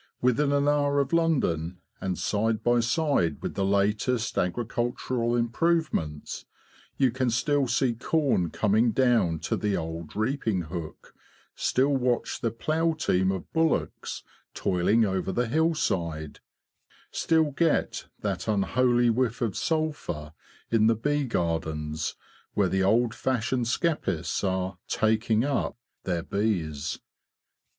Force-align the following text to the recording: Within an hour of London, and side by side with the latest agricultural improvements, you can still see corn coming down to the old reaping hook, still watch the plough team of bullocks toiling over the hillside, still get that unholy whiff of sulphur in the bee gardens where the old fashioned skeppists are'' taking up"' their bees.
Within 0.19 0.51
an 0.51 0.67
hour 0.67 0.99
of 0.99 1.13
London, 1.13 1.77
and 1.99 2.17
side 2.17 2.63
by 2.63 2.79
side 2.79 3.39
with 3.43 3.53
the 3.53 3.63
latest 3.63 4.35
agricultural 4.35 5.35
improvements, 5.35 6.45
you 6.97 7.11
can 7.11 7.29
still 7.29 7.67
see 7.67 7.93
corn 7.93 8.49
coming 8.49 8.93
down 8.93 9.37
to 9.41 9.55
the 9.55 9.77
old 9.77 10.15
reaping 10.15 10.61
hook, 10.63 11.13
still 11.53 11.95
watch 11.95 12.39
the 12.41 12.49
plough 12.49 12.93
team 12.93 13.31
of 13.31 13.53
bullocks 13.53 14.23
toiling 14.55 15.05
over 15.05 15.31
the 15.31 15.45
hillside, 15.47 16.39
still 17.11 17.51
get 17.51 18.07
that 18.21 18.47
unholy 18.47 19.11
whiff 19.11 19.39
of 19.39 19.55
sulphur 19.55 20.33
in 20.71 20.87
the 20.87 20.95
bee 20.95 21.25
gardens 21.25 22.15
where 22.55 22.69
the 22.69 22.81
old 22.81 23.13
fashioned 23.13 23.67
skeppists 23.67 24.43
are'' 24.43 24.79
taking 24.99 25.43
up"' 25.45 25.77
their 26.05 26.23
bees. 26.23 26.97